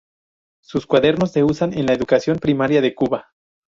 [0.63, 3.27] Sus cuadernos se usan en la educación primaria de Cuba.